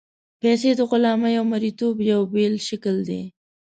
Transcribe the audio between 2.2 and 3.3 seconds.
بېل شکل دی.